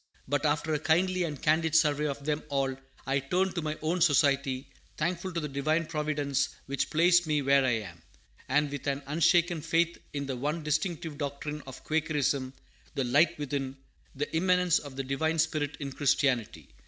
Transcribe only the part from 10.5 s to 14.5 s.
distinctive doctrine of Quakerism the Light within the